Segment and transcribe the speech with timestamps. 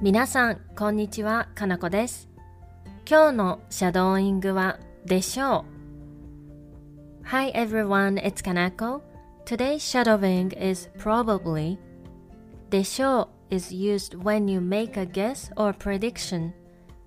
[0.00, 2.28] 皆さん、こんにちは、かなこです。
[3.08, 5.64] 今日のシャドーイングは、でしょ
[7.22, 7.26] う。
[7.26, 9.00] Hi everyone, it's Kanako.
[9.44, 11.78] Today's shadowing is probably.
[12.70, 16.52] でしょう is used when you make a guess or prediction.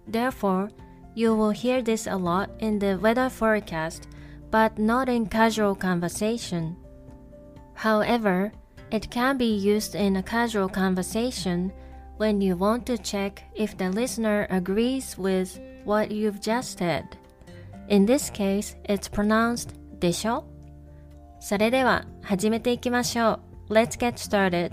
[0.09, 0.70] Therefore,
[1.15, 4.07] you will hear this a lot in the weather forecast,
[4.51, 6.75] but not in casual conversation.
[7.75, 8.51] However,
[8.91, 11.71] it can be used in a casual conversation
[12.18, 17.05] when you want to check if the listener agrees with what you've just said.
[17.87, 20.46] In this case, it's pronounced でしょ
[21.39, 23.73] それでは始めていきましょう。
[23.73, 24.71] Let's get started.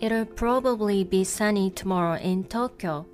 [0.00, 3.06] It'll probably be sunny tomorrow in Tokyo.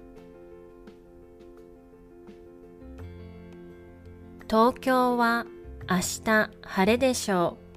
[4.49, 5.45] 東京は
[5.89, 7.67] 明日晴れでしょう。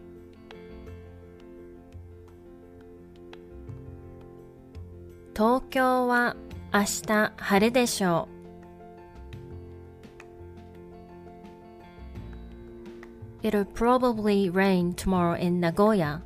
[5.34, 6.36] 東京は
[6.72, 8.28] 明日晴れでしょ
[13.42, 13.46] う。
[13.48, 16.20] It'll probably rain tomorrow in Nagoya.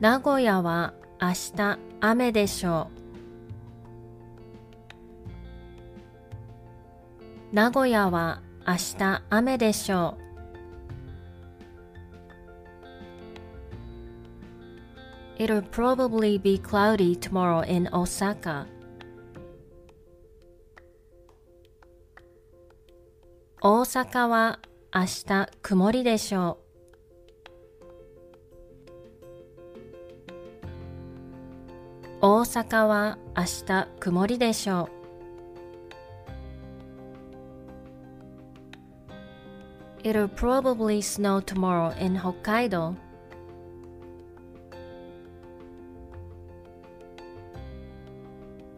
[0.00, 2.99] 名古屋は明日雨でしょう。
[7.52, 10.16] 名古屋は明日雨でしょ
[15.36, 15.42] う。
[15.42, 18.66] It'll probably be cloudy tomorrow in Osaka.
[23.60, 24.60] 大阪は
[24.94, 26.70] 明日曇りでしょう。
[32.22, 34.99] 大阪は明日曇りでしょう。
[40.02, 42.96] It'll probably snow tomorrow in Hokkaido.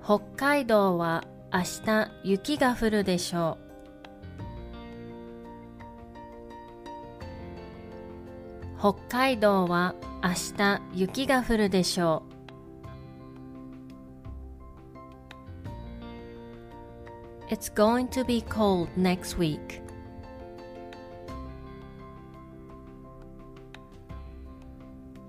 [0.04, 3.72] 北海道は明日雪が降るでしょう。
[8.80, 12.24] 北海道は明日雪が降るでしょ
[17.48, 17.52] う。
[17.52, 19.81] It's going to be cold next week.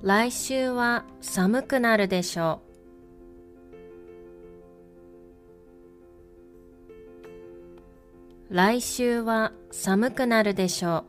[0.04, 2.60] 来週は寒くなるでしょ
[8.50, 8.54] う。
[8.54, 11.06] 来週は寒くなるでしょ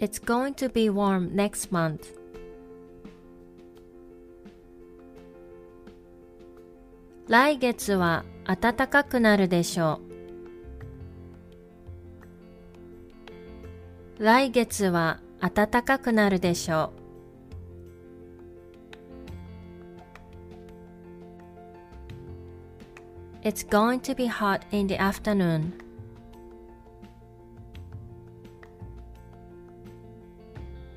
[0.00, 0.04] う。
[0.04, 2.00] It's going to be warm next month.
[7.28, 10.05] 来月は暖かくなるでしょう。
[14.18, 16.92] 来月は暖かくなるでしょ
[23.44, 23.46] う。
[23.46, 25.72] It's going to be hot in the afternoon.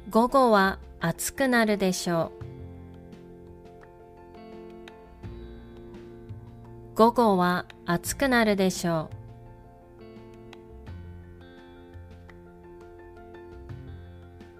[0.09, 2.31] 午後は暑くなるでしょ
[6.95, 6.95] う。
[6.95, 9.18] 午後は暑くなるでしょう。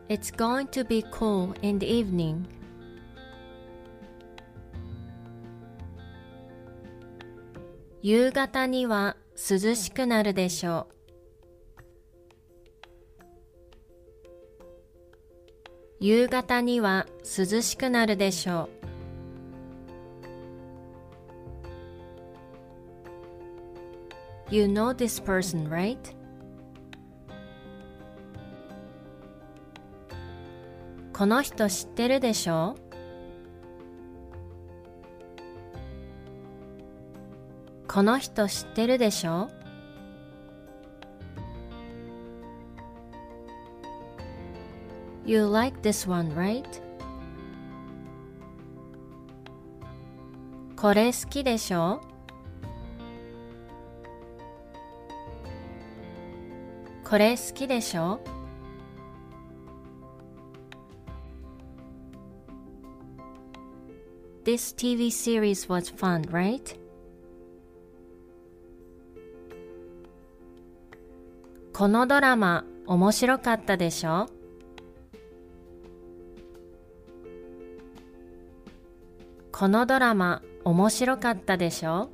[0.09, 2.47] It's going to be cool in the evening.
[8.01, 10.95] 夕方には涼しくなるでしょう。
[15.99, 18.67] 夕方には涼しくなるでしょ
[24.49, 24.55] う。
[24.55, 26.18] You know this person, right?
[31.19, 32.77] この人知ってるでしょ？
[37.89, 39.49] この人知ってるでしょ
[45.25, 46.63] ？You like this one, right?
[50.77, 51.99] これ好きでしょ？
[57.03, 58.21] これ好きでしょ？
[64.49, 66.75] This TV series was fun, right?
[71.71, 74.25] このドラマ面白かったでしょ
[79.51, 82.09] このドラマ面白かったでしょ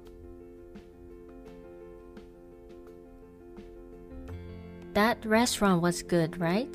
[4.94, 6.68] That restaurant was good, right?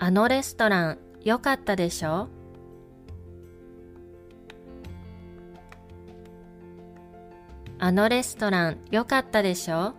[0.00, 2.28] あのレストラン良かったでしょ
[7.78, 9.94] あのレストラン良かったでしょ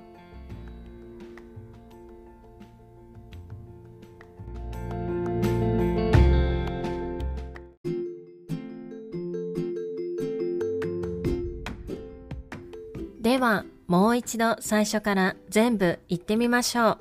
[13.21, 16.99] ではもう一度最初から全部言ってみましょう。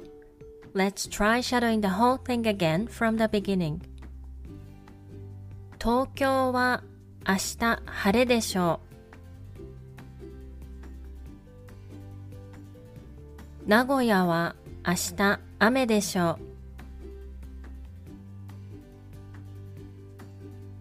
[0.74, 3.91] Let's try shadowing the whole thing again from the beginning.
[5.82, 6.84] 東京は
[7.26, 8.78] 明日晴れでしょ
[13.66, 13.68] う。
[13.68, 14.54] 名古屋は
[14.86, 16.44] 明日雨でしょう。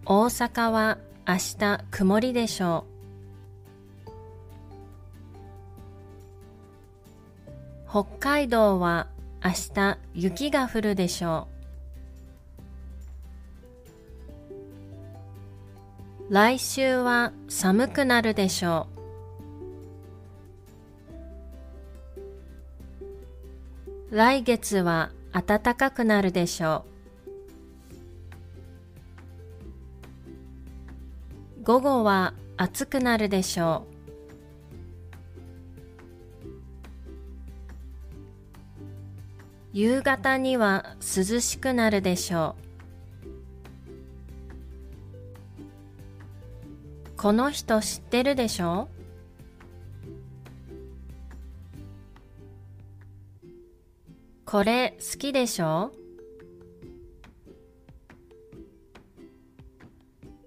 [0.06, 2.84] 大阪は明日曇りでしょ
[4.06, 4.10] う。
[7.90, 9.08] 北海道は
[9.44, 11.51] 明日雪が降るでしょう。
[16.30, 18.86] 来週は寒くなるでしょ
[24.10, 24.16] う。
[24.16, 26.84] 来月は暖かくなるでしょ
[31.60, 31.64] う。
[31.64, 33.92] 午後は暑くなるでしょう。
[39.72, 42.71] 夕方には涼しくなるでしょう。
[47.22, 48.88] この人知ってるでしょ？
[54.44, 55.92] これ好きでしょ？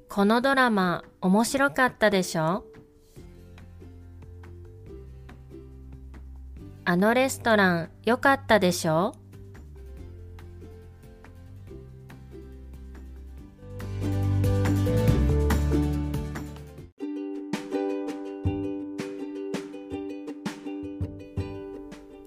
[0.09, 2.65] このドラマ面白かったでしょ？
[6.83, 9.13] あのレストラン良かったでしょ？